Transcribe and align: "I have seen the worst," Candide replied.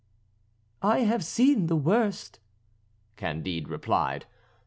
"I 0.81 1.01
have 1.01 1.23
seen 1.23 1.67
the 1.67 1.75
worst," 1.75 2.39
Candide 3.17 3.67
replied. 3.67 4.25